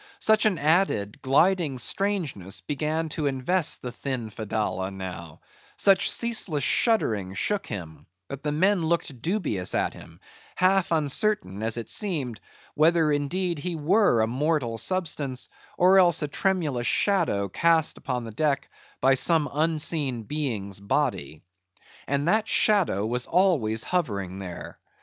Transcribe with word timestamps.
Such 0.17 0.47
an 0.47 0.57
added, 0.57 1.21
gliding 1.21 1.77
strangeness 1.77 2.59
began 2.59 3.07
to 3.09 3.27
invest 3.27 3.83
the 3.83 3.91
thin 3.91 4.31
Fedallah 4.31 4.89
now; 4.91 5.41
such 5.77 6.09
ceaseless 6.09 6.63
shudderings 6.63 7.37
shook 7.37 7.67
him; 7.67 8.07
that 8.27 8.41
the 8.41 8.51
men 8.51 8.83
looked 8.87 9.21
dubious 9.21 9.75
at 9.75 9.93
him; 9.93 10.19
half 10.55 10.91
uncertain, 10.91 11.61
as 11.61 11.77
it 11.77 11.87
seemed, 11.87 12.39
whether 12.73 13.11
indeed 13.11 13.59
he 13.59 13.75
were 13.75 14.21
a 14.21 14.27
mortal 14.27 14.79
substance, 14.79 15.49
or 15.77 15.99
else 15.99 16.23
a 16.23 16.27
tremulous 16.27 16.87
shadow 16.87 17.47
cast 17.47 17.95
upon 17.95 18.23
the 18.23 18.31
deck 18.31 18.69
by 19.01 19.13
some 19.13 19.47
unseen 19.53 20.23
being's 20.23 20.79
body. 20.79 21.43
And 22.07 22.27
that 22.27 22.47
shadow 22.47 23.05
was 23.05 23.27
always 23.27 23.83
hovering 23.83 24.39
there. 24.39 24.79